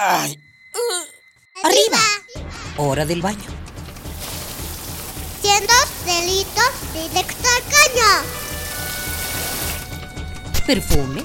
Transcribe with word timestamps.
Ay. 0.00 0.38
Arriba. 1.64 1.98
Hora 2.76 3.04
del 3.04 3.20
baño. 3.20 3.50
Siendo 5.42 5.72
delitos 6.06 6.70
directo 6.92 7.48
al 7.48 7.62
caño. 7.64 8.10
Perfume, 10.64 11.24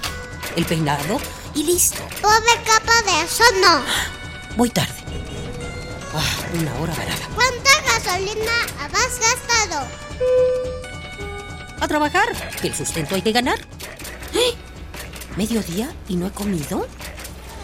el 0.55 0.65
peinado 0.65 1.19
y 1.53 1.63
listo. 1.63 2.01
Pobre 2.19 2.63
capa 2.65 2.99
de 3.03 3.21
eso 3.23 3.43
no. 3.61 3.83
Voy 4.57 4.71
tarde. 4.71 5.03
Ah, 6.15 6.35
una 6.59 6.73
hora 6.79 6.95
varada. 6.95 7.27
¿Cuánta 7.35 7.69
gasolina 7.81 8.65
has 8.79 9.19
gastado? 9.19 9.87
A 11.79 11.87
trabajar, 11.87 12.27
que 12.59 12.69
el 12.69 12.75
sustento 12.75 13.13
hay 13.13 13.21
que 13.21 13.33
ganar. 13.33 13.59
¡Eh! 14.33 14.55
¿Mediodía 15.37 15.93
y 16.07 16.15
no 16.15 16.25
he 16.25 16.31
comido? 16.31 16.87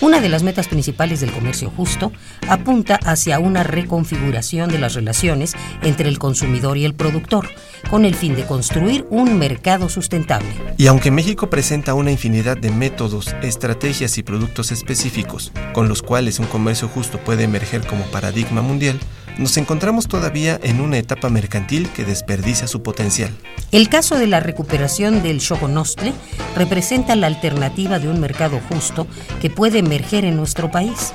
Una 0.00 0.22
de 0.22 0.30
las 0.30 0.42
metas 0.42 0.66
principales 0.66 1.20
del 1.20 1.30
comercio 1.30 1.70
justo 1.70 2.10
apunta 2.48 2.98
hacia 3.04 3.38
una 3.38 3.64
reconfiguración 3.64 4.70
de 4.70 4.78
las 4.78 4.94
relaciones 4.94 5.52
entre 5.82 6.08
el 6.08 6.18
consumidor 6.18 6.78
y 6.78 6.86
el 6.86 6.94
productor, 6.94 7.48
con 7.90 8.06
el 8.06 8.14
fin 8.14 8.34
de 8.34 8.46
construir 8.46 9.06
un 9.10 9.38
mercado 9.38 9.90
sustentable. 9.90 10.48
Y 10.78 10.86
aunque 10.86 11.10
México 11.10 11.50
presenta 11.50 11.92
una 11.92 12.10
infinidad 12.10 12.56
de 12.56 12.70
métodos, 12.70 13.34
estrategias 13.42 14.16
y 14.16 14.22
productos 14.22 14.72
específicos 14.72 15.52
con 15.74 15.88
los 15.88 16.00
cuales 16.02 16.38
un 16.38 16.46
comercio 16.46 16.88
justo 16.88 17.18
puede 17.18 17.44
emerger 17.44 17.86
como 17.86 18.04
paradigma 18.04 18.62
mundial, 18.62 18.98
nos 19.38 19.56
encontramos 19.56 20.08
todavía 20.08 20.58
en 20.62 20.80
una 20.80 20.98
etapa 20.98 21.28
mercantil 21.30 21.88
que 21.90 22.04
desperdicia 22.04 22.66
su 22.66 22.82
potencial. 22.82 23.30
El 23.72 23.88
caso 23.88 24.18
de 24.18 24.26
la 24.26 24.40
recuperación 24.40 25.22
del 25.22 25.40
Choconostle 25.40 26.12
representa 26.56 27.16
la 27.16 27.26
alternativa 27.26 27.98
de 27.98 28.08
un 28.08 28.20
mercado 28.20 28.60
justo 28.68 29.06
que 29.40 29.50
puede 29.50 29.78
emerger 29.78 30.24
en 30.24 30.36
nuestro 30.36 30.70
país. 30.70 31.12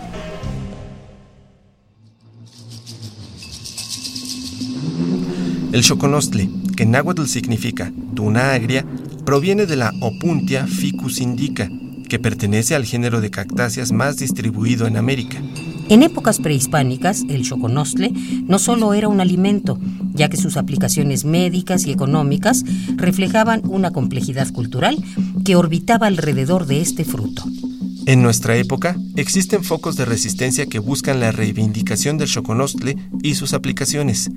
El 5.75 5.83
choconostle, 5.83 6.49
que 6.77 6.83
en 6.83 6.91
náhuatl 6.91 7.25
significa 7.25 7.91
tuna 8.15 8.53
agria, 8.53 8.85
proviene 9.25 9.65
de 9.65 9.75
la 9.75 9.91
Opuntia 9.99 10.67
ficus 10.67 11.19
indica, 11.19 11.69
que 12.07 12.17
pertenece 12.17 12.75
al 12.75 12.85
género 12.85 13.19
de 13.19 13.29
cactáceas 13.29 13.91
más 13.91 14.15
distribuido 14.15 14.87
en 14.87 14.95
América. 14.95 15.37
En 15.87 16.01
épocas 16.01 16.39
prehispánicas, 16.39 17.23
el 17.29 17.43
choconostle 17.43 18.11
no 18.47 18.57
solo 18.57 18.95
era 18.95 19.07
un 19.07 19.21
alimento, 19.21 19.77
ya 20.13 20.29
que 20.29 20.37
sus 20.37 20.57
aplicaciones 20.57 21.25
médicas 21.25 21.85
y 21.85 21.91
económicas 21.91 22.63
reflejaban 22.95 23.61
una 23.65 23.91
complejidad 23.91 24.51
cultural 24.51 24.97
que 25.43 25.55
orbitaba 25.55 26.07
alrededor 26.07 26.65
de 26.65 26.81
este 26.81 27.05
fruto. 27.05 27.43
En 28.07 28.21
nuestra 28.21 28.55
época, 28.55 28.95
existen 29.15 29.63
focos 29.63 29.95
de 29.95 30.05
resistencia 30.05 30.67
que 30.67 30.77
buscan 30.77 31.19
la 31.19 31.31
reivindicación 31.31 32.19
del 32.19 32.27
choconostle 32.27 32.95
y 33.23 33.33
sus 33.33 33.53
aplicaciones. 33.53 34.29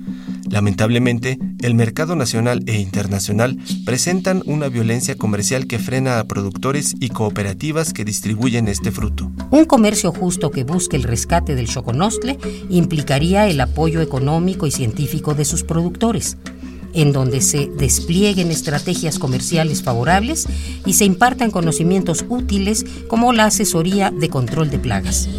Lamentablemente, 0.49 1.37
el 1.61 1.75
mercado 1.75 2.15
nacional 2.15 2.63
e 2.65 2.79
internacional 2.79 3.59
presentan 3.85 4.41
una 4.47 4.69
violencia 4.69 5.15
comercial 5.15 5.67
que 5.67 5.77
frena 5.77 6.19
a 6.19 6.23
productores 6.23 6.95
y 6.99 7.09
cooperativas 7.09 7.93
que 7.93 8.05
distribuyen 8.05 8.67
este 8.67 8.91
fruto. 8.91 9.31
Un 9.51 9.65
comercio 9.65 10.11
justo 10.11 10.49
que 10.49 10.63
busque 10.63 10.97
el 10.97 11.03
rescate 11.03 11.53
del 11.53 11.67
choconostle 11.67 12.39
implicaría 12.71 13.47
el 13.47 13.61
apoyo 13.61 14.01
económico 14.01 14.65
y 14.65 14.71
científico 14.71 15.35
de 15.35 15.45
sus 15.45 15.63
productores 15.63 16.37
en 16.93 17.11
donde 17.11 17.41
se 17.41 17.67
desplieguen 17.67 18.51
estrategias 18.51 19.19
comerciales 19.19 19.83
favorables 19.83 20.47
y 20.85 20.93
se 20.93 21.05
impartan 21.05 21.51
conocimientos 21.51 22.25
útiles 22.29 22.85
como 23.07 23.33
la 23.33 23.45
asesoría 23.45 24.11
de 24.11 24.29
control 24.29 24.69
de 24.69 24.79
plagas. 24.79 25.29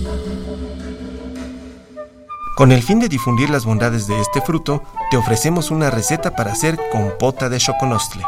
Con 2.57 2.73
el 2.73 2.83
fin 2.83 3.01
de 3.01 3.09
difundir 3.09 3.49
las 3.49 3.65
bondades 3.65 4.07
de 4.07 4.21
este 4.21 4.43
fruto, 4.43 4.83
te 5.11 5.17
ofrecemos 5.17 5.71
una 5.71 5.91
receta 5.91 6.37
para 6.37 6.53
hacer 6.53 6.79
compota 6.93 7.49
de 7.49 7.59
choconostle. 7.59 8.23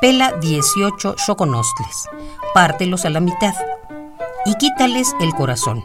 Pela 0.00 0.32
18 0.40 1.16
choconostles, 1.16 2.08
pártelos 2.54 3.04
a 3.04 3.10
la 3.10 3.20
mitad 3.20 3.54
y 4.46 4.54
quítales 4.54 5.16
el 5.20 5.34
corazón. 5.34 5.84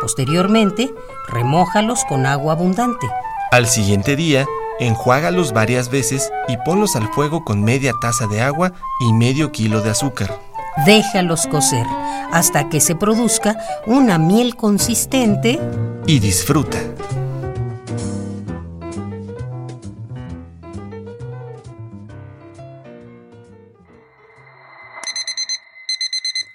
Posteriormente, 0.00 0.92
remójalos 1.28 2.04
con 2.08 2.26
agua 2.26 2.54
abundante. 2.54 3.08
Al 3.52 3.66
siguiente 3.66 4.16
día, 4.16 4.46
Enjuágalos 4.80 5.52
varias 5.52 5.90
veces 5.90 6.32
y 6.48 6.56
ponlos 6.56 6.96
al 6.96 7.12
fuego 7.12 7.44
con 7.44 7.62
media 7.62 7.92
taza 8.00 8.26
de 8.26 8.40
agua 8.40 8.72
y 9.00 9.12
medio 9.12 9.52
kilo 9.52 9.82
de 9.82 9.90
azúcar. 9.90 10.40
Déjalos 10.86 11.46
cocer 11.46 11.86
hasta 12.32 12.70
que 12.70 12.80
se 12.80 12.94
produzca 12.94 13.58
una 13.86 14.16
miel 14.16 14.56
consistente 14.56 15.60
y 16.06 16.18
disfruta. 16.18 16.78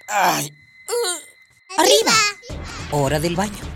¡Ay! 0.08 0.52
Arriba. 1.78 2.12
Hora 2.90 3.20
del 3.20 3.36
baño. 3.36 3.75